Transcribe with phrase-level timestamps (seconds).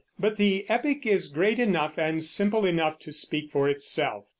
[0.19, 4.23] But the epic is great enough and simple enough to speak for itself.